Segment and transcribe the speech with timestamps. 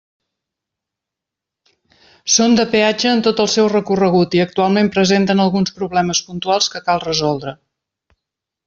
[2.35, 6.87] Són de peatge en tot el seu recorregut, i actualment presenten alguns problemes puntuals que
[6.91, 7.59] cal resoldre.